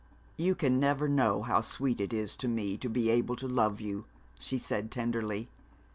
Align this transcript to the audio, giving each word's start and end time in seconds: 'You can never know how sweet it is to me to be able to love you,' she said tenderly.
'You 0.35 0.55
can 0.55 0.79
never 0.79 1.07
know 1.07 1.43
how 1.43 1.61
sweet 1.61 2.01
it 2.01 2.11
is 2.11 2.35
to 2.37 2.47
me 2.47 2.75
to 2.75 2.89
be 2.89 3.11
able 3.11 3.35
to 3.35 3.47
love 3.47 3.79
you,' 3.79 4.05
she 4.39 4.57
said 4.57 4.89
tenderly. 4.89 5.47